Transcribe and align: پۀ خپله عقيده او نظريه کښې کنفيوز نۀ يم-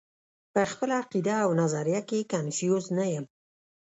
پۀ 0.53 0.63
خپله 0.71 0.93
عقيده 1.01 1.35
او 1.45 1.51
نظريه 1.61 2.01
کښې 2.09 2.19
کنفيوز 2.33 2.85
نۀ 2.97 3.05
يم- 3.13 3.25